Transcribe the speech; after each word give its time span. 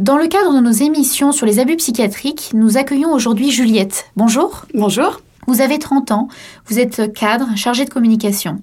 Dans 0.00 0.16
le 0.16 0.28
cadre 0.28 0.54
de 0.54 0.60
nos 0.60 0.70
émissions 0.70 1.30
sur 1.30 1.44
les 1.44 1.58
abus 1.58 1.76
psychiatriques, 1.76 2.52
nous 2.54 2.78
accueillons 2.78 3.12
aujourd'hui 3.12 3.50
Juliette. 3.50 4.06
Bonjour. 4.16 4.64
Bonjour. 4.72 5.20
Vous 5.46 5.60
avez 5.60 5.78
30 5.78 6.10
ans, 6.10 6.28
vous 6.64 6.78
êtes 6.78 7.12
cadre, 7.12 7.54
chargé 7.54 7.84
de 7.84 7.90
communication. 7.90 8.62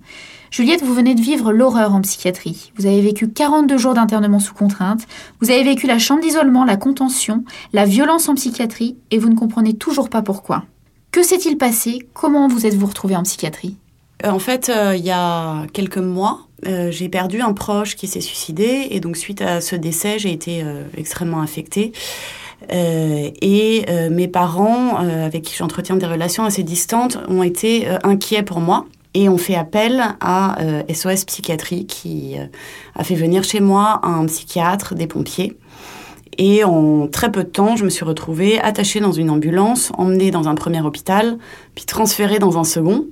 Juliette, 0.50 0.82
vous 0.82 0.96
venez 0.96 1.14
de 1.14 1.22
vivre 1.22 1.52
l'horreur 1.54 1.94
en 1.94 2.02
psychiatrie. 2.02 2.72
Vous 2.78 2.88
avez 2.88 3.02
vécu 3.02 3.30
42 3.30 3.78
jours 3.78 3.94
d'internement 3.94 4.40
sous 4.40 4.56
contrainte, 4.56 5.02
vous 5.40 5.52
avez 5.52 5.62
vécu 5.62 5.86
la 5.86 6.00
chambre 6.00 6.22
d'isolement, 6.24 6.66
la 6.66 6.76
contention, 6.76 7.44
la 7.72 7.86
violence 7.86 8.30
en 8.30 8.34
psychiatrie, 8.34 8.98
et 9.12 9.20
vous 9.20 9.30
ne 9.30 9.36
comprenez 9.36 9.76
toujours 9.76 10.10
pas 10.10 10.24
pourquoi. 10.24 10.64
Que 11.12 11.22
s'est-il 11.22 11.60
passé? 11.60 12.00
Comment 12.16 12.48
vous 12.48 12.66
êtes-vous 12.66 12.88
retrouvé 12.88 13.16
en 13.16 13.22
psychiatrie? 13.22 13.78
Euh, 14.26 14.32
En 14.32 14.40
fait, 14.40 14.70
euh, 14.70 14.96
il 14.96 15.06
y 15.06 15.12
a 15.12 15.68
quelques 15.72 16.00
mois, 16.00 16.47
euh, 16.66 16.92
j'ai 16.92 17.10
perdu 17.10 17.42
un 17.42 17.54
proche 17.54 17.96
qui 17.96 18.08
s'est 18.08 18.22
suicidé, 18.22 18.88
et 18.92 19.00
donc 19.00 19.18
suite 19.18 19.42
à 19.42 19.62
ce 19.62 19.76
décès, 19.76 20.20
j'ai 20.20 20.32
été 20.32 20.64
extrêmement 20.98 21.42
affectée. 21.42 21.92
et 22.72 23.86
mes 24.10 24.28
parents, 24.28 24.96
avec 24.98 25.44
qui 25.44 25.56
j'entretiens 25.56 25.96
des 25.96 26.08
relations 26.08 26.44
assez 26.44 26.64
distantes, 26.64 27.20
ont 27.28 27.44
été 27.44 27.88
inquiets 28.04 28.44
pour 28.44 28.60
moi. 28.60 28.86
Et 29.14 29.30
on 29.30 29.38
fait 29.38 29.56
appel 29.56 30.04
à 30.20 30.58
SOS 30.94 31.26
Psychiatrie 31.26 31.86
qui 31.86 32.36
a 32.96 33.04
fait 33.04 33.16
venir 33.16 33.44
chez 33.44 33.60
moi 33.60 34.00
un 34.04 34.26
psychiatre, 34.26 34.96
des 34.96 35.08
pompiers. 35.08 35.58
Et 36.38 36.64
en 36.64 37.08
très 37.08 37.32
peu 37.32 37.44
de 37.44 37.50
temps, 37.50 37.76
je 37.76 37.84
me 37.84 37.90
suis 37.90 38.06
retrouvée 38.06 38.60
attachée 38.60 39.00
dans 39.00 39.12
une 39.12 39.30
ambulance, 39.30 39.92
emmenée 39.98 40.32
dans 40.32 40.48
un 40.48 40.56
premier 40.56 40.82
hôpital, 40.82 41.38
puis 41.76 41.86
transférée 41.86 42.40
dans 42.40 42.58
un 42.58 42.64
second. 42.64 43.06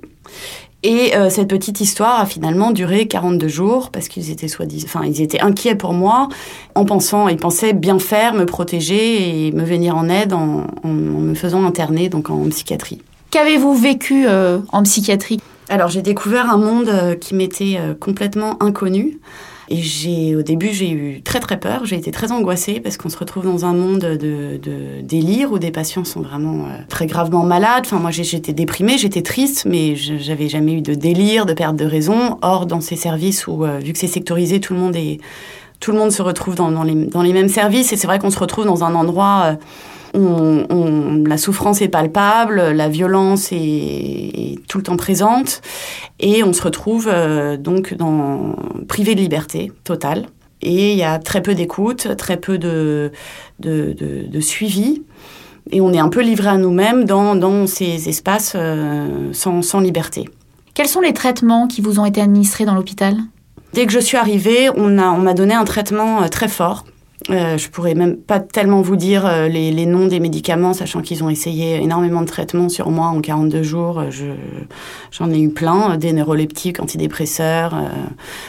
Et 0.88 1.16
euh, 1.16 1.30
cette 1.30 1.48
petite 1.48 1.80
histoire 1.80 2.20
a 2.20 2.26
finalement 2.26 2.70
duré 2.70 3.08
42 3.08 3.48
jours 3.48 3.90
parce 3.90 4.06
qu'ils 4.06 4.30
étaient 4.30 4.46
enfin 4.84 5.04
ils 5.04 5.20
étaient 5.20 5.40
inquiets 5.40 5.74
pour 5.74 5.92
moi 5.92 6.28
en 6.76 6.84
pensant, 6.84 7.26
ils 7.26 7.38
pensaient 7.38 7.72
bien 7.72 7.98
faire, 7.98 8.34
me 8.34 8.46
protéger 8.46 9.46
et 9.48 9.50
me 9.50 9.64
venir 9.64 9.96
en 9.96 10.08
aide 10.08 10.32
en, 10.32 10.64
me 10.84 11.34
faisant 11.34 11.66
interner 11.66 12.08
donc 12.08 12.30
en 12.30 12.48
psychiatrie. 12.50 13.02
Qu'avez-vous 13.32 13.74
vécu 13.74 14.26
euh, 14.28 14.60
en 14.70 14.84
psychiatrie? 14.84 15.40
Alors 15.68 15.88
j'ai 15.88 16.02
découvert 16.02 16.48
un 16.48 16.56
monde 16.56 16.88
euh, 16.88 17.16
qui 17.16 17.34
m'était 17.34 17.80
complètement 17.98 18.62
inconnu. 18.62 19.18
Et 19.68 19.82
j'ai, 19.82 20.36
au 20.36 20.42
début, 20.42 20.72
j'ai 20.72 20.90
eu 20.90 21.22
très 21.22 21.40
très 21.40 21.58
peur. 21.58 21.84
J'ai 21.84 21.96
été 21.96 22.10
très 22.12 22.30
angoissée 22.30 22.78
parce 22.80 22.96
qu'on 22.96 23.08
se 23.08 23.18
retrouve 23.18 23.44
dans 23.44 23.64
un 23.64 23.72
monde 23.72 24.00
de, 24.00 24.58
de 24.62 25.00
délire 25.02 25.50
où 25.50 25.58
des 25.58 25.72
patients 25.72 26.04
sont 26.04 26.20
vraiment 26.20 26.66
euh, 26.66 26.78
très 26.88 27.06
gravement 27.06 27.42
malades. 27.42 27.84
Enfin, 27.84 27.98
moi, 27.98 28.12
j'étais 28.12 28.52
déprimée, 28.52 28.96
j'étais 28.96 29.22
triste, 29.22 29.66
mais 29.68 29.96
j'avais 29.96 30.48
jamais 30.48 30.74
eu 30.74 30.82
de 30.82 30.94
délire, 30.94 31.46
de 31.46 31.52
perte 31.52 31.76
de 31.76 31.84
raison. 31.84 32.38
Or, 32.42 32.66
dans 32.66 32.80
ces 32.80 32.96
services 32.96 33.46
où, 33.48 33.64
euh, 33.64 33.78
vu 33.78 33.92
que 33.92 33.98
c'est 33.98 34.06
sectorisé, 34.06 34.60
tout 34.60 34.74
le 34.74 34.80
monde 34.80 34.94
est, 34.94 35.18
tout 35.80 35.90
le 35.90 35.98
monde 35.98 36.12
se 36.12 36.22
retrouve 36.22 36.54
dans, 36.54 36.84
les, 36.84 37.06
dans 37.06 37.22
les 37.22 37.32
mêmes 37.32 37.48
services. 37.48 37.92
Et 37.92 37.96
c'est 37.96 38.06
vrai 38.06 38.20
qu'on 38.20 38.30
se 38.30 38.38
retrouve 38.38 38.66
dans 38.66 38.84
un 38.84 38.94
endroit 38.94 39.42
euh, 39.46 39.54
on, 40.16 41.22
la 41.26 41.38
souffrance 41.38 41.82
est 41.82 41.88
palpable, 41.88 42.60
la 42.60 42.88
violence 42.88 43.48
est, 43.52 44.58
tout 44.68 44.78
le 44.78 44.84
temps 44.84 44.96
présente, 44.96 45.62
et 46.20 46.42
on 46.42 46.52
se 46.52 46.62
retrouve 46.62 47.08
euh, 47.12 47.56
donc 47.56 47.94
dans 47.94 48.56
privé 48.88 49.14
de 49.14 49.20
liberté 49.20 49.72
totale. 49.84 50.26
Et 50.62 50.92
il 50.92 50.98
y 50.98 51.04
a 51.04 51.18
très 51.18 51.42
peu 51.42 51.54
d'écoute, 51.54 52.16
très 52.16 52.38
peu 52.38 52.58
de, 52.58 53.12
de, 53.60 54.40
suivi, 54.40 55.02
et 55.70 55.80
on 55.80 55.92
est 55.92 55.98
un 55.98 56.08
peu 56.08 56.22
livré 56.22 56.48
à 56.48 56.56
nous-mêmes 56.56 57.04
dans, 57.04 57.66
ces 57.66 58.08
espaces 58.08 58.54
euh, 58.56 59.32
sans, 59.32 59.62
sans 59.62 59.80
liberté. 59.80 60.24
Quels 60.74 60.88
sont 60.88 61.00
les 61.00 61.12
traitements 61.12 61.66
qui 61.66 61.80
vous 61.80 62.00
ont 62.00 62.06
été 62.06 62.20
administrés 62.20 62.64
dans 62.64 62.74
l'hôpital? 62.74 63.16
Dès 63.74 63.86
que 63.86 63.92
je 63.92 63.98
suis 63.98 64.16
arrivée, 64.16 64.70
on 64.74 64.88
m'a 64.88 65.10
on 65.10 65.34
donné 65.34 65.54
un 65.54 65.64
traitement 65.64 66.22
euh, 66.22 66.28
très 66.28 66.48
fort 66.48 66.84
euh, 67.30 67.58
je 67.58 67.68
pourrais 67.68 67.94
même 67.94 68.16
pas 68.16 68.38
tellement 68.38 68.82
vous 68.82 68.96
dire 68.96 69.26
euh, 69.26 69.48
les, 69.48 69.72
les, 69.72 69.86
noms 69.86 70.06
des 70.06 70.20
médicaments, 70.20 70.72
sachant 70.72 71.02
qu'ils 71.02 71.24
ont 71.24 71.28
essayé 71.28 71.82
énormément 71.82 72.20
de 72.20 72.26
traitements 72.26 72.68
sur 72.68 72.90
moi 72.90 73.06
en 73.06 73.20
42 73.20 73.62
jours. 73.62 74.02
J'en 75.10 75.30
ai 75.30 75.40
eu 75.40 75.50
plein, 75.50 75.96
des 75.96 76.12
neuroleptiques, 76.12 76.78
antidépresseurs, 76.78 77.74
euh, 77.74 77.88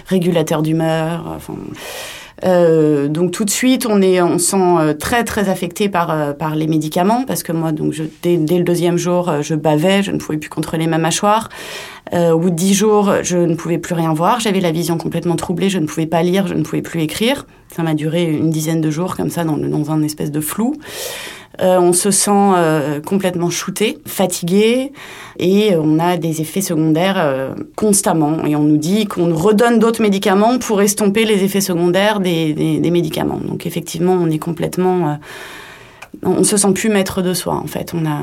régulateurs 0.08 0.62
d'humeur. 0.62 1.26
Enfin, 1.36 1.56
euh, 2.46 3.08
donc 3.08 3.32
tout 3.32 3.46
de 3.46 3.50
suite, 3.50 3.88
on 3.88 4.02
est, 4.02 4.22
on 4.22 4.38
sent 4.38 4.58
euh, 4.58 4.94
très 4.94 5.24
très 5.24 5.50
affecté 5.50 5.90
par 5.90 6.12
euh, 6.12 6.34
par 6.34 6.56
les 6.56 6.68
médicaments 6.68 7.24
parce 7.26 7.42
que 7.42 7.52
moi, 7.52 7.72
donc 7.72 7.94
je, 7.94 8.04
dès, 8.22 8.38
dès, 8.38 8.60
le 8.60 8.64
deuxième 8.64 8.98
jour, 8.98 9.42
je 9.42 9.56
bavais, 9.56 10.04
je 10.04 10.12
ne 10.12 10.20
pouvais 10.20 10.38
plus 10.38 10.50
contrôler 10.50 10.88
ma 10.88 11.00
mâchoire. 11.00 11.50
Euh, 12.14 12.32
au 12.32 12.50
dix 12.50 12.74
jours, 12.74 13.12
je 13.24 13.38
ne 13.38 13.56
pouvais 13.56 13.78
plus 13.78 13.94
rien 13.94 14.14
voir, 14.14 14.40
j'avais 14.40 14.62
la 14.62 14.72
vision 14.72 14.98
complètement 14.98 15.36
troublée, 15.36 15.70
je 15.70 15.80
ne 15.80 15.86
pouvais 15.86 16.06
pas 16.06 16.24
lire, 16.24 16.48
je 16.48 16.54
ne 16.54 16.64
pouvais 16.64 16.82
plus 16.82 17.02
écrire. 17.02 17.46
Ça 17.76 17.84
m'a 17.84 17.94
duré 17.94 18.24
une 18.24 18.50
dizaine 18.50 18.82
de 18.82 18.90
jours 18.90 19.16
comme 19.16 19.30
ça 19.30 19.44
dans, 19.44 19.92
un 19.92 20.02
espèce 20.04 20.32
de 20.32 20.42
flou. 20.42 20.76
Euh, 21.60 21.80
on 21.80 21.92
se 21.92 22.12
sent 22.12 22.32
euh, 22.32 23.02
complètement 23.02 23.50
shooté, 23.50 23.98
fatigué, 24.06 24.94
et 25.40 25.76
on 25.76 25.98
a 25.98 26.18
des 26.18 26.42
effets 26.42 26.62
secondaires 26.62 27.18
euh, 27.18 27.56
constamment. 27.76 28.46
Et 28.46 28.56
on 28.56 28.64
nous 28.64 28.78
dit 28.78 29.08
qu'on 29.08 29.34
redonne 29.34 29.80
d'autres 29.80 30.02
médicaments 30.02 30.60
pour 30.60 30.82
estomper 30.82 31.26
les 31.26 31.44
effets 31.44 31.62
secondaires 31.62 32.20
des, 32.20 32.80
médicaments. 32.92 33.40
Donc 33.44 33.66
effectivement, 33.66 34.14
on 34.14 34.30
est 34.30 34.40
complètement... 34.40 35.20
on 36.24 36.44
se 36.44 36.58
sent 36.58 36.74
plus 36.74 36.90
maître 36.90 37.22
de 37.22 37.34
soi, 37.34 37.56
en 37.56 37.68
fait. 37.68 37.94
On 37.94 38.06
a 38.06 38.20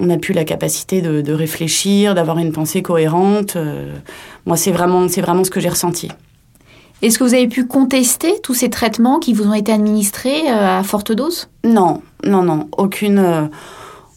on 0.00 0.06
n'a 0.06 0.18
plus 0.18 0.34
la 0.34 0.44
capacité 0.44 1.02
de, 1.02 1.32
réfléchir, 1.32 2.14
d'avoir 2.14 2.38
une 2.38 2.52
pensée 2.52 2.82
cohérente. 2.82 3.56
moi, 4.46 4.56
c'est 4.56 4.72
vraiment, 4.72 5.08
c'est 5.08 5.20
vraiment 5.20 5.44
ce 5.44 5.50
que 5.50 5.60
j'ai 5.60 5.68
ressenti. 5.68 6.08
Est-ce 7.02 7.18
que 7.18 7.24
vous 7.24 7.34
avez 7.34 7.48
pu 7.48 7.66
contester 7.66 8.40
tous 8.42 8.54
ces 8.54 8.70
traitements 8.70 9.18
qui 9.18 9.34
vous 9.34 9.46
ont 9.46 9.52
été 9.52 9.72
administrés 9.72 10.48
à 10.48 10.82
forte 10.82 11.12
dose? 11.12 11.48
Non, 11.62 12.00
non, 12.24 12.42
non, 12.42 12.68
aucune, 12.78 13.18
euh, 13.18 13.46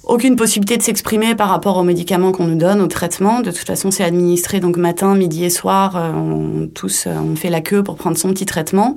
aucune 0.07 0.35
possibilité 0.35 0.77
de 0.77 0.81
s'exprimer 0.81 1.35
par 1.35 1.49
rapport 1.49 1.77
aux 1.77 1.83
médicaments 1.83 2.31
qu'on 2.31 2.45
nous 2.45 2.57
donne, 2.57 2.81
aux 2.81 2.87
traitements. 2.87 3.41
De 3.41 3.51
toute 3.51 3.67
façon, 3.67 3.91
c'est 3.91 4.03
administré 4.03 4.59
donc 4.59 4.77
matin, 4.77 5.15
midi 5.15 5.43
et 5.43 5.49
soir. 5.49 5.95
Euh, 5.95 6.11
on, 6.13 6.67
tous, 6.67 7.05
euh, 7.07 7.15
on 7.17 7.35
fait 7.35 7.49
la 7.49 7.61
queue 7.61 7.83
pour 7.83 7.95
prendre 7.95 8.17
son 8.17 8.29
petit 8.29 8.45
traitement. 8.45 8.95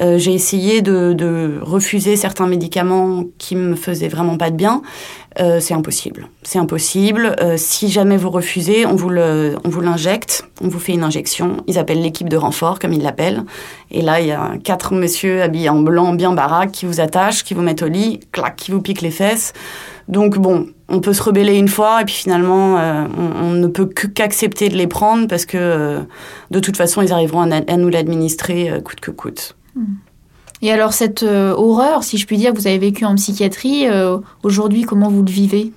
J'ai 0.00 0.32
essayé 0.32 0.80
de, 0.80 1.12
de, 1.12 1.58
refuser 1.60 2.14
certains 2.14 2.46
médicaments 2.46 3.24
qui 3.38 3.56
me 3.56 3.74
faisaient 3.74 4.06
vraiment 4.06 4.36
pas 4.36 4.50
de 4.50 4.54
bien. 4.54 4.82
c'est 5.36 5.74
impossible. 5.74 6.28
C'est 6.44 6.60
impossible. 6.60 7.34
si 7.56 7.88
jamais 7.88 8.16
vous 8.16 8.30
refusez, 8.30 8.86
on 8.86 8.94
vous 8.94 9.08
le, 9.08 9.56
on 9.64 9.68
vous 9.68 9.80
l'injecte. 9.80 10.44
On 10.60 10.68
vous 10.68 10.78
fait 10.78 10.92
une 10.92 11.02
injection. 11.02 11.64
Ils 11.66 11.78
appellent 11.78 12.00
l'équipe 12.00 12.28
de 12.28 12.36
renfort, 12.36 12.78
comme 12.78 12.92
ils 12.92 13.02
l'appellent. 13.02 13.42
Et 13.90 14.02
là, 14.02 14.20
il 14.20 14.28
y 14.28 14.32
a 14.32 14.52
quatre 14.62 14.94
messieurs 14.94 15.42
habillés 15.42 15.68
en 15.68 15.80
blanc, 15.80 16.12
bien 16.12 16.32
baraque, 16.32 16.70
qui 16.70 16.86
vous 16.86 17.00
attachent, 17.00 17.42
qui 17.42 17.54
vous 17.54 17.62
mettent 17.62 17.82
au 17.82 17.88
lit, 17.88 18.20
clac, 18.30 18.54
qui 18.54 18.70
vous 18.70 18.80
piquent 18.80 19.02
les 19.02 19.10
fesses. 19.10 19.52
Donc 20.08 20.38
bon, 20.38 20.68
on 20.88 21.00
peut 21.00 21.12
se 21.12 21.22
rebeller 21.22 21.56
une 21.56 21.68
fois 21.68 22.00
et 22.00 22.04
puis 22.04 22.14
finalement, 22.14 22.78
euh, 22.78 23.04
on, 23.16 23.50
ne 23.50 23.66
peut 23.66 23.86
qu'accepter 23.86 24.70
de 24.70 24.76
les 24.76 24.86
prendre 24.86 25.28
parce 25.28 25.44
que 25.44 25.58
euh, 25.58 26.00
de 26.50 26.60
toute 26.60 26.76
façon, 26.76 27.02
ils 27.02 27.12
arriveront 27.12 27.50
à, 27.50 27.76
nous 27.76 27.88
l'administrer 27.90 28.70
euh, 28.70 28.80
coûte 28.80 29.00
que 29.00 29.10
coûte. 29.10 29.54
Hmm. 29.76 29.84
Et 30.62 30.72
alors 30.72 30.92
cette 30.92 31.22
horreur, 31.22 32.02
si 32.02 32.18
je 32.18 32.26
puis 32.26 32.36
dire, 32.36 32.52
vous 32.52 32.66
avez 32.66 32.78
vécu 32.78 33.04
en 33.04 33.14
psychiatrie, 33.14 33.86
aujourd'hui, 34.42 34.82
comment 34.82 35.08
vous 35.08 35.22
le 35.22 35.30
vivez? 35.30 35.72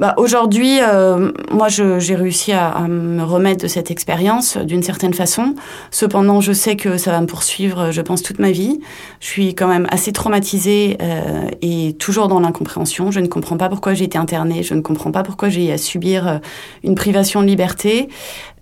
Bah, 0.00 0.14
Aujourd'hui, 0.16 0.78
euh, 0.80 1.30
moi, 1.50 1.68
j'ai 1.68 2.14
réussi 2.16 2.52
à, 2.52 2.70
à, 2.70 2.88
me 2.88 3.22
remettre 3.22 3.62
de 3.62 3.68
cette 3.68 3.90
expérience 3.90 4.56
d'une 4.56 4.82
certaine 4.82 5.14
façon. 5.14 5.54
Cependant, 5.90 6.40
je 6.40 6.52
sais 6.52 6.74
que 6.74 6.96
ça 6.96 7.12
va 7.12 7.20
me 7.20 7.26
poursuivre, 7.26 7.92
je 7.92 8.00
pense, 8.00 8.22
toute 8.22 8.38
ma 8.38 8.50
vie. 8.50 8.80
Je 9.20 9.26
suis 9.26 9.54
quand 9.54 9.68
même 9.68 9.86
assez 9.90 10.12
traumatisée 10.12 10.96
euh, 11.02 11.48
et 11.60 11.92
toujours 11.98 12.28
dans 12.28 12.40
l'incompréhension. 12.40 13.10
Je 13.10 13.20
ne 13.20 13.26
comprends 13.26 13.58
pas 13.58 13.68
pourquoi 13.68 13.92
j'ai 13.94 14.04
été 14.04 14.16
internée. 14.16 14.62
Je 14.62 14.74
ne 14.74 14.80
comprends 14.80 15.12
pas 15.12 15.22
pourquoi 15.22 15.50
j'ai 15.50 15.70
à 15.70 15.78
subir 15.78 16.26
euh, 16.26 16.38
une 16.82 16.94
privation 16.94 17.42
de 17.42 17.46
liberté. 17.46 18.08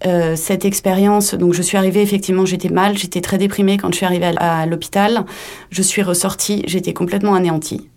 Euh, 0.07 0.37
cette 0.37 0.65
expérience, 0.65 1.35
donc 1.35 1.55
je 1.55 1.63
suis 1.63 1.77
arrivée, 1.77 2.03
effectivement, 2.03 2.45
j'étais 2.45 2.69
mal, 2.69 2.99
j'étais 2.99 3.21
très 3.21 3.39
déprimée 3.39 3.79
quand 3.79 3.91
je 3.93 3.97
suis 3.97 4.07
arrivée 4.07 4.33
à, 4.37 4.61
à 4.61 4.67
l'hôpital. 4.67 5.25
Je 5.71 5.83
suis 5.83 6.03
ressortie, 6.03 6.63
j'étais 6.67 6.93
complètement 6.93 7.35
anéantie. 7.35 7.89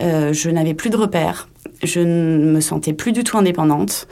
Euh, 0.00 0.32
je 0.32 0.50
n'avais 0.50 0.74
plus 0.74 0.90
de 0.90 0.96
repères, 0.96 1.48
je 1.86 2.00
ne 2.00 2.52
me 2.52 2.60
sentais 2.60 2.92
plus 2.92 3.12
du 3.12 3.24
tout 3.24 3.38
indépendante. 3.38 4.06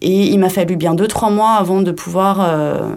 Et 0.00 0.28
il 0.28 0.38
m'a 0.38 0.48
fallu 0.48 0.76
bien 0.76 0.94
deux, 0.94 1.08
trois 1.08 1.30
mois 1.30 1.52
avant 1.52 1.82
de 1.82 1.90
pouvoir, 1.90 2.40
euh, 2.40 2.94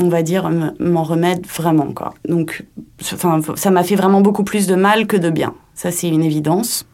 on 0.00 0.08
va 0.08 0.22
dire, 0.22 0.50
m'en 0.80 1.02
remettre 1.02 1.48
vraiment. 1.48 1.88
Donc, 2.28 2.64
ça 3.00 3.70
m'a 3.70 3.82
fait 3.82 3.96
vraiment 3.96 4.20
beaucoup 4.20 4.44
plus 4.44 4.66
de 4.66 4.74
mal 4.74 5.06
que 5.06 5.16
de 5.16 5.30
bien. 5.30 5.54
Ça, 5.74 5.90
c'est 5.90 6.08
une 6.08 6.22
évidence. 6.22 6.86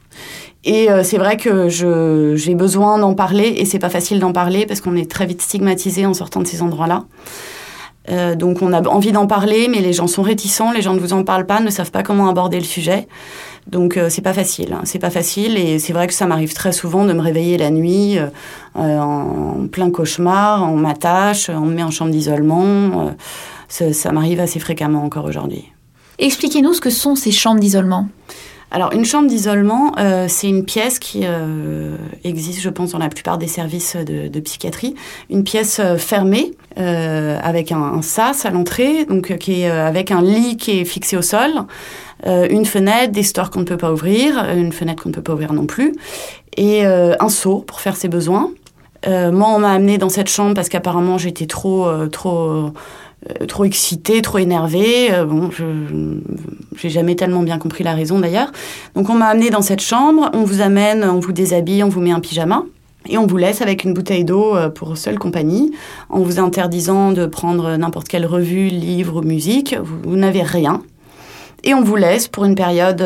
Et 0.65 0.91
euh, 0.91 1.05
c'est 1.05 1.19
vrai 1.19 1.37
que 1.37 1.69
j'ai 1.69 2.55
besoin 2.55 2.99
d'en 2.99 3.15
parler, 3.15 3.55
et 3.57 3.65
c'est 3.65 3.79
pas 3.79 3.91
facile 3.91 4.19
d'en 4.19 4.33
parler 4.33 4.67
parce 4.67 4.81
qu'on 4.81 4.97
est 4.97 5.11
très 5.11 5.27
vite 5.27 5.43
stigmatisé 5.43 6.05
en 6.05 6.15
sortant 6.15 6.41
de 6.41 6.47
ces 6.47 6.63
endroits-là. 6.63 7.05
Euh, 8.11 8.35
donc 8.35 8.63
on 8.63 8.73
a 8.73 8.87
envie 8.89 9.13
d'en 9.13 9.27
parler, 9.27 9.69
mais 9.69 9.81
les 9.81 9.93
gens 9.93 10.07
sont 10.07 10.23
réticents, 10.23 10.73
les 10.73 10.83
gens 10.83 10.95
ne 10.95 11.01
vous 11.01 11.13
en 11.13 11.25
parlent 11.25 11.47
pas, 11.47 11.61
ne 11.61 11.71
savent 11.71 11.91
pas 11.91 12.03
comment 12.03 12.29
aborder 12.29 12.59
le 12.59 12.65
sujet. 12.65 13.09
Donc 13.67 13.97
euh, 13.97 14.09
c'est 14.09 14.23
pas 14.23 14.33
facile, 14.33 14.73
hein. 14.73 14.81
c'est 14.85 14.99
pas 14.99 15.11
facile 15.11 15.59
et 15.59 15.79
c'est 15.79 15.93
vrai 15.93 16.07
que 16.07 16.15
ça 16.15 16.27
m'arrive 16.27 16.55
très 16.55 16.73
souvent 16.73 17.05
de 17.05 17.13
me 17.13 17.21
réveiller 17.21 17.59
la 17.59 17.71
nuit 17.71 18.19
euh, 18.19 18.99
en 18.99 19.67
plein 19.71 19.91
cauchemar, 19.91 20.71
on 20.73 20.77
m'attache, 20.77 21.51
on 21.51 21.67
me 21.67 21.75
met 21.75 21.83
en 21.83 21.91
chambre 21.91 22.11
d'isolement. 22.11 23.13
ça, 23.69 23.93
ça 23.93 24.13
m'arrive 24.13 24.41
assez 24.41 24.59
fréquemment 24.59 25.05
encore 25.05 25.27
aujourd'hui. 25.27 25.65
Expliquez-nous 26.19 26.73
ce 26.73 26.81
que 26.81 26.91
sont 26.91 27.15
ces 27.15 27.31
chambres 27.31 27.61
d'isolement. 27.61 28.09
Alors, 28.71 28.93
une 28.93 29.05
chambre 29.05 29.29
d'isolement, 29.29 29.93
euh, 29.99 30.27
c'est 30.29 30.49
une 30.49 30.65
pièce 30.65 30.99
qui 30.99 31.21
euh, 31.25 31.97
existe, 32.23 32.61
je 32.61 32.69
pense, 32.69 32.93
dans 32.93 32.99
la 32.99 33.09
plupart 33.09 33.39
des 33.39 33.47
services 33.47 33.97
de, 33.97 34.41
psychiatrie. 34.41 34.95
Une 35.31 35.43
pièce 35.43 35.81
euh, 35.81 35.97
fermée, 35.97 36.53
avec 36.77 37.73
un, 37.73 38.03
sas 38.03 38.47
à 38.47 38.51
l'entrée, 38.51 39.05
donc 39.05 39.37
qui 39.39 39.63
est 39.63 39.71
avec 39.71 40.13
un 40.13 40.23
lit 40.23 40.57
qui 40.57 40.79
est 40.79 40.85
fixé 40.85 41.17
au 41.17 41.23
sol, 41.23 41.51
une 42.25 42.65
fenêtre, 42.67 43.11
des 43.11 43.25
stores 43.25 43.51
qu'on 43.51 43.61
ne 43.61 43.65
peut 43.65 43.77
pas 43.77 43.93
ouvrir, 43.93 44.39
une 44.57 44.71
fenêtre 44.71 45.03
qu'on 45.03 45.09
ne 45.09 45.15
peut 45.15 45.23
pas 45.23 45.33
ouvrir 45.33 45.53
non 45.53 45.67
plus, 45.67 45.97
et 46.57 46.85
un 46.87 47.29
seau 47.31 47.65
pour 47.67 47.81
faire 47.81 47.97
ses 47.97 48.07
besoins. 48.07 48.53
moi, 49.09 49.49
on 49.49 49.59
m'a 49.59 49.73
amené 49.73 49.99
dans 49.99 50.09
cette 50.09 50.29
chambre 50.29 50.55
parce 50.55 50.69
qu'apparemment 50.69 51.19
j'étais 51.19 51.47
trop, 51.47 51.89
trop 52.13 52.39
euh, 52.39 52.73
trop 53.49 53.65
excité, 53.65 54.23
trop 54.23 54.39
énervé. 54.39 55.13
Euh, 55.13 55.25
bon, 55.25 55.51
je 55.51 55.65
j'ai 56.77 56.91
jamais 56.91 57.17
tellement 57.17 57.43
bien 57.43 57.59
compris 57.59 57.83
la 57.83 57.95
raison 57.95 58.21
d'ailleurs. 58.21 58.53
Donc 58.95 59.11
on 59.11 59.15
m'a 59.15 59.27
amené 59.27 59.51
dans 59.51 59.63
cette 59.63 59.81
chambre, 59.81 60.31
on 60.33 60.45
vous 60.45 60.61
amène, 60.61 61.03
on 61.03 61.19
vous 61.19 61.33
déshabille, 61.33 61.83
on 61.83 61.89
vous 61.89 62.01
met 62.01 62.13
un 62.13 62.21
pyjama. 62.21 62.65
Et 63.09 63.17
on 63.17 63.27
vous 63.27 63.37
laisse 63.37 63.63
avec 63.63 63.85
une 63.85 63.95
bouteille 63.95 64.25
d'eau 64.25 64.55
euh, 64.57 64.69
pour 64.69 64.97
seule 64.97 65.19
compagnie, 65.19 65.73
en 66.09 66.21
vous 66.21 66.39
interdisant 66.39 67.13
de 67.13 67.27
prendre 67.27 67.77
n'importe 67.77 68.09
quelle 68.09 68.27
revue, 68.27 68.69
livre 68.69 69.21
ou 69.21 69.23
musique. 69.23 69.77
Vous, 70.05 70.17
n'avez 70.17 70.43
rien. 70.43 70.83
Et 71.65 71.75
on 71.75 71.83
vous 71.83 71.97
laisse 71.97 72.29
pour 72.29 72.45
une 72.45 72.55
période 72.55 73.05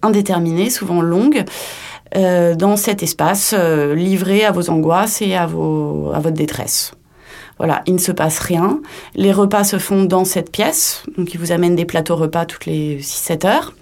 indéterminée, 0.00 0.70
souvent 0.70 1.02
longue, 1.02 1.44
dans 2.14 2.76
cet 2.76 3.02
espace 3.02 3.54
livré 3.94 4.44
à 4.44 4.52
vos 4.52 4.70
angoisses 4.70 5.20
et 5.20 5.34
à, 5.34 5.46
vos, 5.46 6.10
à 6.14 6.18
votre 6.18 6.36
détresse. 6.36 6.92
Voilà, 7.60 7.82
il 7.84 7.92
ne 7.92 7.98
se 7.98 8.10
passe 8.10 8.38
rien. 8.38 8.80
Les 9.14 9.32
repas 9.32 9.64
se 9.64 9.78
font 9.78 10.04
dans 10.04 10.24
cette 10.24 10.50
pièce, 10.50 11.02
donc 11.18 11.34
ils 11.34 11.38
vous 11.38 11.52
amènent 11.52 11.76
des 11.76 11.84
plateaux 11.84 12.16
repas 12.16 12.46
toutes 12.46 12.64
les 12.64 13.00
6-7 13.00 13.46
heures. 13.46 13.74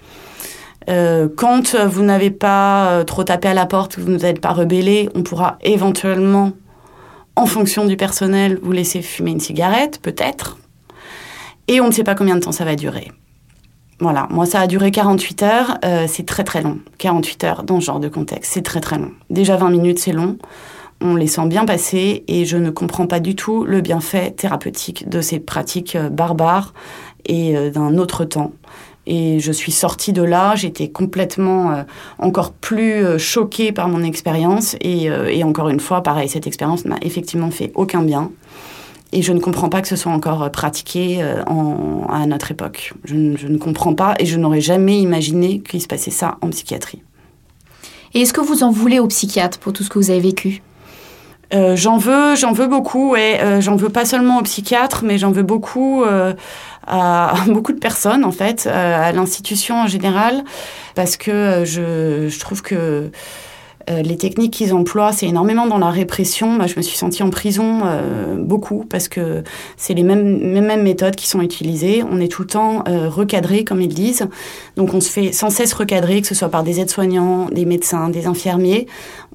Euh, 0.90 1.28
quand 1.36 1.76
vous 1.76 2.02
n'avez 2.02 2.32
pas 2.32 2.90
euh, 2.90 3.04
trop 3.04 3.22
tapé 3.22 3.46
à 3.46 3.54
la 3.54 3.66
porte, 3.66 3.96
vous 4.00 4.10
n'êtes 4.10 4.40
pas 4.40 4.50
rebellé, 4.50 5.08
on 5.14 5.22
pourra 5.22 5.58
éventuellement, 5.62 6.54
en 7.36 7.46
fonction 7.46 7.84
du 7.84 7.96
personnel, 7.96 8.58
vous 8.64 8.72
laisser 8.72 9.00
fumer 9.00 9.30
une 9.30 9.38
cigarette, 9.38 10.00
peut-être. 10.02 10.58
Et 11.68 11.80
on 11.80 11.86
ne 11.86 11.92
sait 11.92 12.02
pas 12.02 12.16
combien 12.16 12.34
de 12.34 12.40
temps 12.40 12.50
ça 12.50 12.64
va 12.64 12.74
durer. 12.74 13.12
Voilà, 14.00 14.26
moi 14.28 14.44
ça 14.44 14.58
a 14.58 14.66
duré 14.66 14.90
48 14.90 15.42
heures, 15.44 15.78
euh, 15.84 16.06
c'est 16.08 16.26
très 16.26 16.42
très 16.42 16.62
long. 16.62 16.80
48 16.98 17.44
heures 17.44 17.62
dans 17.62 17.78
ce 17.78 17.86
genre 17.86 18.00
de 18.00 18.08
contexte, 18.08 18.54
c'est 18.54 18.62
très 18.62 18.80
très 18.80 18.98
long. 18.98 19.12
Déjà 19.30 19.56
20 19.56 19.70
minutes, 19.70 20.00
c'est 20.00 20.10
long 20.12 20.36
on 21.00 21.14
les 21.14 21.26
sent 21.26 21.46
bien 21.46 21.64
passer 21.64 22.24
et 22.26 22.44
je 22.44 22.56
ne 22.56 22.70
comprends 22.70 23.06
pas 23.06 23.20
du 23.20 23.36
tout 23.36 23.64
le 23.64 23.80
bienfait 23.80 24.32
thérapeutique 24.32 25.08
de 25.08 25.20
ces 25.20 25.38
pratiques 25.38 25.96
euh, 25.96 26.08
barbares 26.08 26.74
et 27.26 27.56
euh, 27.56 27.70
d'un 27.70 27.98
autre 27.98 28.24
temps. 28.24 28.52
Et 29.06 29.40
je 29.40 29.52
suis 29.52 29.72
sortie 29.72 30.12
de 30.12 30.22
là, 30.22 30.54
j'étais 30.54 30.88
complètement 30.88 31.70
euh, 31.70 31.82
encore 32.18 32.52
plus 32.52 33.18
choquée 33.18 33.72
par 33.72 33.88
mon 33.88 34.02
expérience. 34.02 34.76
Et, 34.82 35.10
encore 35.42 35.70
une 35.70 35.80
fois, 35.80 36.02
pareil, 36.02 36.28
cette 36.28 36.46
expérience 36.46 36.84
n'a 36.84 36.98
effectivement 37.00 37.50
fait 37.50 37.72
aucun 37.74 38.02
bien. 38.02 38.30
Et 39.12 39.22
je 39.22 39.32
ne 39.32 39.40
comprends 39.40 39.70
pas 39.70 39.80
que 39.80 39.88
ce 39.88 39.96
soit 39.96 40.12
encore 40.12 40.50
pratiqué 40.50 41.22
à 41.22 42.26
notre 42.26 42.50
époque. 42.50 42.92
Je, 43.04 43.34
je 43.38 43.48
ne 43.48 43.56
comprends 43.56 43.94
pas 43.94 44.14
et 44.18 44.26
je 44.26 44.36
n'aurais 44.36 44.60
jamais 44.60 45.00
imaginé 45.00 45.60
qu'il 45.60 45.80
se 45.80 45.86
passait 45.86 46.10
ça 46.10 46.36
en 46.42 46.50
psychiatrie. 46.50 47.00
Et 48.12 48.20
est-ce 48.20 48.34
que 48.34 48.42
vous 48.42 48.62
en 48.62 48.70
voulez 48.70 48.98
aux 48.98 49.06
psychiatres 49.06 49.58
pour 49.58 49.72
tout 49.72 49.84
ce 49.84 49.88
que 49.88 49.98
vous 49.98 50.10
avez 50.10 50.20
vécu? 50.20 50.60
Euh, 51.54 51.76
j'en 51.76 51.96
veux, 51.96 52.36
j'en 52.36 52.52
veux 52.52 52.66
beaucoup, 52.66 53.16
et 53.16 53.40
euh, 53.40 53.60
j'en 53.60 53.76
veux 53.76 53.88
pas 53.88 54.04
seulement 54.04 54.38
aux 54.38 54.42
psychiatres, 54.42 55.02
mais 55.04 55.16
j'en 55.16 55.30
veux 55.30 55.42
beaucoup 55.42 56.04
euh, 56.04 56.34
à, 56.86 57.34
beaucoup 57.46 57.72
de 57.72 57.78
personnes 57.78 58.24
en 58.24 58.32
fait, 58.32 58.66
à 58.66 59.12
l'institution 59.12 59.76
en 59.76 59.86
général, 59.86 60.44
parce 60.94 61.16
que 61.16 61.64
je, 61.64 62.28
je 62.28 62.38
trouve 62.38 62.62
que 62.62 63.10
euh, 63.90 64.02
les 64.02 64.16
techniques 64.16 64.52
qu'ils 64.52 64.74
emploient, 64.74 65.12
c'est 65.12 65.26
énormément 65.26 65.66
dans 65.66 65.78
la 65.78 65.90
répression. 65.90 66.48
Moi, 66.48 66.66
je 66.66 66.74
me 66.76 66.82
suis 66.82 66.96
sentie 66.96 67.22
en 67.22 67.30
prison 67.30 67.80
euh, 67.84 68.36
beaucoup 68.36 68.84
parce 68.88 69.08
que 69.08 69.42
c'est 69.76 69.94
les 69.94 70.02
mêmes, 70.02 70.82
méthodes 70.82 71.16
qui 71.16 71.28
sont 71.28 71.40
utilisées. 71.40 72.02
On 72.10 72.20
est 72.20 72.28
tout 72.28 72.42
le 72.42 72.48
temps 72.48 72.84
euh, 72.88 73.08
recadré, 73.08 73.64
comme 73.64 73.80
ils 73.80 73.94
disent. 73.94 74.28
Donc, 74.76 74.94
on 74.94 75.00
se 75.00 75.10
fait 75.10 75.32
sans 75.32 75.50
cesse 75.50 75.72
recadrer, 75.72 76.20
que 76.20 76.26
ce 76.26 76.34
soit 76.34 76.50
par 76.50 76.62
des 76.62 76.80
aides-soignants, 76.80 77.46
des 77.46 77.64
médecins, 77.64 78.10
des 78.10 78.26
infirmiers. 78.26 78.86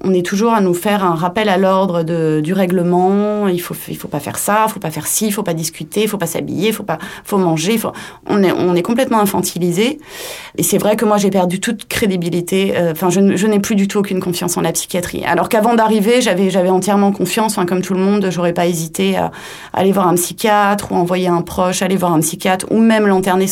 On 0.02 0.12
est 0.12 0.24
toujours 0.24 0.52
à 0.52 0.60
nous 0.60 0.74
faire 0.74 1.04
un 1.04 1.14
rappel 1.14 1.48
à 1.48 1.56
l'ordre 1.56 2.02
du 2.40 2.52
règlement. 2.52 3.48
Il 3.48 3.60
faut, 3.60 3.74
il 3.88 3.96
faut 3.96 4.08
pas 4.08 4.20
faire 4.20 4.38
ça, 4.38 4.66
il 4.68 4.72
faut 4.72 4.80
pas 4.80 4.90
faire 4.90 5.06
ci, 5.06 5.26
il 5.26 5.32
faut 5.32 5.42
pas 5.42 5.54
discuter, 5.54 6.02
il 6.02 6.08
faut 6.08 6.18
pas 6.18 6.26
s'habiller, 6.26 6.68
il 6.68 6.74
faut 6.74 6.82
pas, 6.84 6.98
faut 7.24 7.38
manger. 7.38 7.78
On 8.26 8.42
est, 8.42 8.52
on 8.52 8.74
est 8.74 8.82
complètement 8.82 9.20
infantilisé. 9.20 9.98
Et 10.56 10.62
c'est 10.62 10.78
vrai 10.78 10.96
que 10.96 11.04
moi, 11.04 11.16
j'ai 11.16 11.30
perdu 11.30 11.60
toute 11.60 11.88
crédibilité. 11.88 12.74
Enfin, 12.92 13.10
je 13.10 13.46
n'ai 13.46 13.60
plus 13.60 13.74
du 13.74 13.88
tout 13.88 13.98
aucune 13.98 14.20
confiance 14.20 14.43
en 14.56 14.60
la 14.60 14.72
psychiatrie. 14.72 15.24
Alors 15.24 15.48
qu'avant 15.48 15.74
d'arriver, 15.74 16.20
j'avais 16.20 16.70
entièrement 16.70 17.12
confiance. 17.12 17.56
comme 17.66 17.82
tout 17.82 17.94
le 17.94 18.00
monde, 18.00 18.28
j'aurais 18.30 18.52
pas 18.52 18.66
hésité 18.66 19.16
à, 19.16 19.30
aller 19.72 19.92
voir 19.92 20.08
un 20.08 20.14
psychiatre 20.14 20.92
ou 20.92 20.94
envoyer 20.96 21.28
un 21.28 21.42
proche 21.42 21.82
aller 21.82 21.96
voir 21.96 22.12
un 22.12 22.20
psychiatre 22.20 22.66
ou 22.70 22.78
même 22.78 23.06
l'interner 23.06 23.46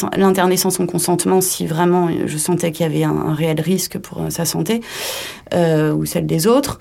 sans, 0.56 0.70
son 0.70 0.86
consentement 0.86 1.40
si 1.40 1.66
vraiment 1.66 2.08
je 2.26 2.38
sentais 2.38 2.72
qu'il 2.72 2.86
y 2.86 2.88
avait 2.88 3.04
un, 3.04 3.34
réel 3.34 3.60
risque 3.60 3.98
pour 3.98 4.22
euh, 4.22 4.30
sa 4.30 4.44
santé 4.44 4.80
euh, 5.54 5.92
ou 5.92 6.04
celle 6.04 6.26
des 6.26 6.46
autres. 6.46 6.78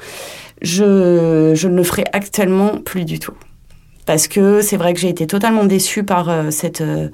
Je, 0.61 1.53
je 1.55 1.67
ne 1.67 1.75
le 1.75 1.83
ferai 1.83 2.03
actuellement 2.13 2.77
plus 2.77 3.05
du 3.05 3.19
tout 3.19 3.33
parce 4.05 4.27
que 4.27 4.61
c'est 4.61 4.77
vrai 4.77 4.93
que 4.93 4.99
j'ai 4.99 5.09
été 5.09 5.27
totalement 5.27 5.63
déçue 5.63 6.03
par 6.03 6.29
euh, 6.29 6.51
cette 6.51 6.81
euh, 6.81 7.09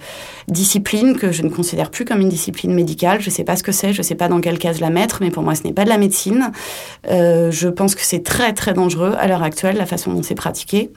discipline 0.48 1.18
que 1.18 1.32
je 1.32 1.44
ne 1.44 1.50
considère 1.50 1.92
plus 1.92 2.06
comme 2.06 2.22
une 2.22 2.30
discipline 2.30 2.74
médicale. 2.74 3.22
Je 3.22 3.30
ne 3.30 3.34
sais 3.34 3.44
pas 3.44 3.56
ce 3.56 3.64
que 3.64 3.72
c'est, 3.72 3.94
je 3.94 4.00
ne 4.00 4.04
sais 4.04 4.16
pas 4.16 4.28
dans 4.28 4.42
quelle 4.42 4.60
case 4.60 4.80
la 4.80 4.90
mettre, 4.90 5.20
mais 5.22 5.32
pour 5.32 5.44
moi, 5.44 5.56
ce 5.56 5.64
n'est 5.64 5.74
pas 5.74 5.84
de 5.84 5.90
la 5.90 5.98
médecine. 5.98 6.52
Euh, 7.10 7.52
je 7.52 7.68
pense 7.68 7.96
que 7.96 8.02
c'est 8.04 8.24
très, 8.24 8.54
très 8.54 8.74
dangereux 8.74 9.14
à 9.18 9.28
l'heure 9.28 9.44
actuelle, 9.44 9.78
la 9.78 9.86
façon 9.86 10.14
dont 10.14 10.24
c'est 10.24 10.36
pratiqué. 10.36 10.92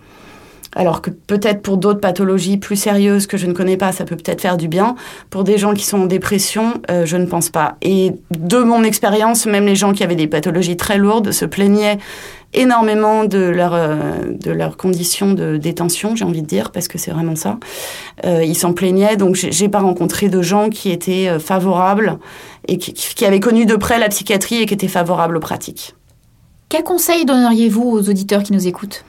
Alors 0.77 1.03
que 1.03 1.11
peut-être 1.11 1.63
pour 1.63 1.77
d'autres 1.77 2.01
pathologies 2.01 2.57
plus 2.57 2.77
sérieuses 2.77 3.27
que 3.27 3.37
je 3.37 3.47
ne 3.47 3.53
connais 3.53 3.77
pas, 3.77 3.93
ça 3.93 4.05
peut 4.05 4.17
peut-être 4.17 4.41
faire 4.41 4.57
du 4.57 4.69
bien. 4.69 4.95
Pour 5.29 5.45
des 5.45 5.59
gens 5.59 5.75
qui 5.75 5.85
sont 5.85 6.03
en 6.03 6.07
dépression, 6.07 6.75
je 6.89 7.17
ne 7.17 7.27
pense 7.27 7.51
pas. 7.51 7.77
Et 7.83 8.13
de 8.31 8.59
mon 8.59 8.85
expérience, 8.85 9.47
même 9.47 9.67
les 9.67 9.75
gens 9.75 9.93
qui 9.93 10.05
avaient 10.05 10.15
des 10.15 10.29
pathologies 10.29 10.77
très 10.77 10.97
lourdes 10.97 11.33
se 11.33 11.45
plaignaient 11.45 11.99
énormément 12.53 13.25
de 13.25 13.39
leur 13.39 13.75
euh, 13.75 13.99
de 14.29 14.51
leurs 14.51 14.77
conditions 14.77 15.33
de 15.33 15.57
détention, 15.57 16.17
j'ai 16.17 16.25
envie 16.25 16.43
de 16.43 16.47
dire, 16.47 16.73
parce 16.73 16.89
que 16.89 16.99
c'est 16.99 17.11
vraiment 17.11 17.37
ça. 17.37 17.59
Euh, 18.25 18.45
ils 18.45 18.57
s'en 18.57 18.73
plaignaient, 18.73 19.17
donc 19.17 19.37
j'ai 19.37 19.69
pas 19.69 19.81
rencontré 19.81 20.29
de 20.29 20.43
gens 20.43 20.69
qui 20.69 20.91
étaient 20.91 21.29
euh, 21.29 21.39
favorables 21.39 22.19
et 22.69 22.79
qui, 22.79 22.93
qui, 22.93 23.25
avaient 23.25 23.41
connu 23.41 23.67
de 23.67 23.77
près 23.77 23.99
la 23.99 24.09
psychiatrie 24.09 24.57
et 24.57 24.67
qui 24.67 24.75
étaient 24.75 24.89
favorables 24.89 25.37
aux 25.37 25.41
pratiques. 25.41 25.95
Quel 26.69 26.83
conseil 26.83 27.25
donneriez-vous 27.25 27.83
aux 27.83 28.09
auditeurs 28.09 28.43
qui 28.43 28.53
nous 28.53 28.67
écoutent? 28.67 29.05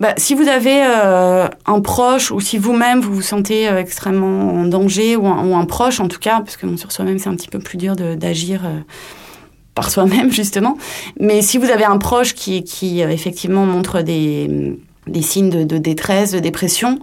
Bah, 0.00 0.14
si 0.16 0.34
vous 0.34 0.48
avez 0.48 0.82
un 0.82 1.80
proche 1.80 2.30
ou 2.30 2.40
si 2.40 2.58
vous-même 2.58 3.00
vous 3.00 3.14
vous 3.14 3.22
sentez 3.22 3.66
extrêmement 3.66 4.52
en 4.52 4.64
danger 4.64 5.16
ou 5.16 5.26
un, 5.26 5.64
proche 5.64 6.00
en 6.00 6.08
tout 6.08 6.18
cas, 6.18 6.40
parce 6.40 6.56
que 6.56 6.66
bon, 6.66 6.76
sur 6.76 6.92
soi-même 6.92 7.18
c'est 7.18 7.28
un 7.28 7.36
petit 7.36 7.48
peu 7.48 7.58
plus 7.58 7.78
dur 7.78 7.96
d'agir 7.96 8.62
par 9.76 9.90
soi-même 9.90 10.32
justement. 10.32 10.76
Mais 11.20 11.40
si 11.42 11.58
vous 11.58 11.70
avez 11.70 11.84
un 11.84 11.98
proche 11.98 12.34
qui, 12.34 13.04
euh, 13.04 13.10
effectivement 13.10 13.64
montre 13.64 14.02
des, 14.02 14.80
signes 15.20 15.50
de, 15.50 15.78
détresse, 15.78 16.32
de 16.32 16.40
dépression, 16.40 16.98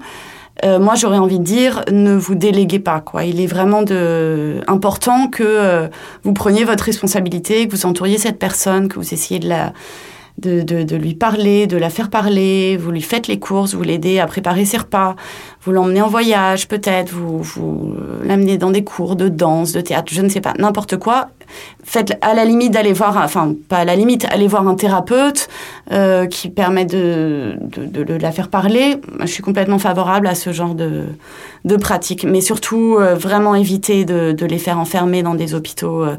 euh, 0.66 0.78
moi 0.78 0.96
j'aurais 0.96 1.18
envie 1.18 1.40
de 1.40 1.44
dire 1.44 1.86
ne 1.90 2.14
vous 2.14 2.36
déléguez 2.36 2.80
pas 2.80 3.00
quoi. 3.00 3.24
Il 3.24 3.40
est 3.40 3.48
vraiment 3.48 3.86
important 4.68 5.30
que 5.30 5.44
euh, 5.44 5.88
vous 6.24 6.34
preniez 6.34 6.66
votre 6.66 6.84
responsabilité, 6.84 7.66
que 7.66 7.72
vous 7.72 7.86
entouriez 7.86 8.18
cette 8.18 8.40
personne, 8.40 8.90
que 8.90 8.96
vous 8.96 9.14
essayiez 9.14 9.40
de 9.40 9.48
la 9.48 9.72
de, 10.40 10.62
de, 10.62 10.96
lui 10.96 11.14
parler, 11.14 11.68
de 11.68 11.78
la 11.78 11.90
faire 11.90 12.10
parler, 12.10 12.78
vous 12.78 12.92
lui 12.92 13.02
faites 13.02 13.28
les 13.28 13.40
courses, 13.40 13.76
vous 13.76 13.84
l'aidez 13.84 14.20
à 14.20 14.28
préparer 14.28 14.66
ses 14.66 14.78
repas, 14.78 15.16
vous 15.62 15.72
l'emmenez 15.72 16.02
en 16.02 16.08
voyage 16.08 16.68
peut-être, 16.68 17.12
vous, 17.12 17.42
vous 17.42 17.96
l'amenez 18.24 18.58
dans 18.58 18.72
des 18.72 18.84
cours 18.84 19.16
de 19.16 19.30
danse, 19.30 19.72
de 19.72 19.82
théâtre, 19.82 20.12
je 20.14 20.22
ne 20.22 20.30
sais 20.30 20.42
pas, 20.42 20.54
n'importe 20.58 20.98
quoi. 20.98 21.30
Faites 21.86 22.18
à 22.22 22.34
la 22.34 22.46
limite 22.46 22.72
d'aller 22.72 22.94
voir, 22.94 23.18
enfin 23.18 23.54
pas 23.68 23.80
à 23.80 23.86
la 23.86 23.96
limite, 23.96 24.26
aller 24.32 24.48
voir 24.48 24.66
un 24.68 24.76
thérapeute 24.76 25.50
euh, 25.92 26.28
qui 26.28 26.50
permet 26.50 26.86
de, 26.86 27.58
de, 27.60 28.14
la 28.14 28.32
faire 28.32 28.48
parler. 28.48 28.96
Je 29.20 29.26
suis 29.26 29.44
complètement 29.44 29.80
favorable 29.80 30.28
à 30.28 30.36
ce 30.36 30.54
genre 30.54 30.76
de, 30.76 31.04
de 31.66 31.76
pratique, 31.76 32.24
mais 32.24 32.40
surtout 32.40 32.96
euh, 32.98 33.16
vraiment 33.16 33.54
éviter 33.54 34.06
de, 34.06 34.46
les 34.46 34.58
faire 34.60 34.80
enfermer 34.80 35.24
dans 35.24 35.36
des 35.36 35.56
hôpitaux 35.56 36.04
euh, 36.04 36.16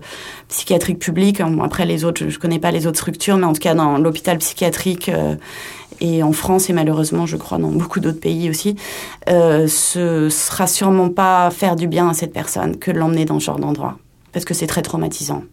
psychiatriques 0.49 0.99
publics. 0.99 1.41
après 1.41 1.87
les 1.87 2.05
autres, 2.05 2.25
je, 2.25 2.29
je 2.29 2.39
connais 2.39 2.59
pas 2.59 2.71
les 2.71 2.87
autres 2.87 2.99
structures, 2.99 3.39
mais 3.39 3.47
en 3.47 3.55
tout 3.55 3.61
cas 3.61 3.75
dans 3.75 3.97
l'hôpital 3.97 4.37
psychiatrique 4.39 5.11
et 6.01 6.23
en 6.23 6.33
France 6.33 6.69
et 6.69 6.75
malheureusement, 6.75 7.25
je 7.25 7.39
crois, 7.39 7.57
dans 7.57 7.71
beaucoup 7.71 8.01
d'autres 8.01 8.21
pays 8.21 8.51
aussi, 8.51 8.77
ce 9.27 10.29
sera 10.31 10.67
sûrement 10.67 11.09
pas 11.09 11.51
faire 11.51 11.75
du 11.77 11.87
bien 11.87 12.11
à 12.11 12.13
cette 12.13 12.35
personne 12.35 12.77
que 12.77 12.91
de 12.91 12.99
l'emmener 12.99 13.25
dans 13.25 13.41
ce 13.41 13.47
genre 13.47 13.59
d'endroit, 13.59 13.97
parce 14.35 14.45
que 14.45 14.53
c'est 14.53 14.67
très 14.67 14.83
traumatisant. 14.83 15.45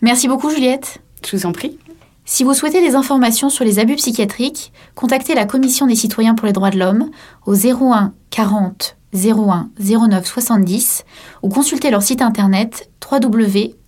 Merci 0.00 0.28
beaucoup, 0.28 0.48
Juliette. 0.48 1.02
Je 1.26 1.36
vous 1.36 1.44
en 1.44 1.52
prie. 1.52 1.76
Si 2.24 2.44
vous 2.44 2.54
souhaitez 2.54 2.80
des 2.80 2.94
informations 2.94 3.50
sur 3.50 3.64
les 3.64 3.78
abus 3.78 3.96
psychiatriques, 3.96 4.72
contactez 4.94 5.34
la 5.34 5.44
Commission 5.44 5.86
des 5.86 5.94
citoyens 5.94 6.34
pour 6.34 6.46
les 6.46 6.52
droits 6.52 6.70
de 6.70 6.78
l'homme 6.78 7.10
au 7.44 7.54
01 7.54 8.12
40 8.30 8.96
01 9.14 9.68
09 9.78 10.26
70 10.26 11.04
ou 11.42 11.48
consultez 11.48 11.90
leur 11.90 12.02
site 12.02 12.22
internet 12.22 12.90
www.ccdh.fr. 13.10 13.86